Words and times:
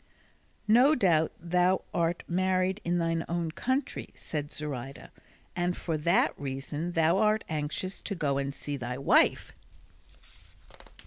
"No 0.67 0.95
doubt 0.95 1.31
thou 1.39 1.83
art 1.93 2.23
married 2.27 2.81
in 2.83 2.97
thine 2.97 3.23
own 3.29 3.51
country," 3.51 4.09
said 4.15 4.49
Zoraida, 4.51 5.11
"and 5.55 5.77
for 5.77 5.95
that 5.95 6.33
reason 6.41 6.93
thou 6.93 7.19
art 7.19 7.43
anxious 7.47 8.01
to 8.01 8.15
go 8.15 8.39
and 8.39 8.51
see 8.51 8.77
thy 8.77 8.97
wife." 8.97 9.53